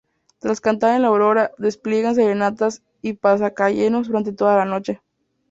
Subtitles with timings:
[0.39, 4.99] Tras cantar a la Aurora, despliegan serenatas y pasacalles durante toda la noche.